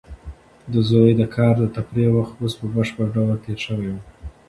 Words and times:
د 0.73 0.75
زوی 0.89 1.11
د 1.19 1.21
کار 1.35 1.53
د 1.59 1.63
تفریح 1.75 2.09
وخت 2.17 2.33
اوس 2.41 2.53
په 2.59 2.65
بشپړ 2.75 3.05
ډول 3.15 3.37
تېر 3.45 3.59
شوی 3.65 3.89
و. 3.93 3.97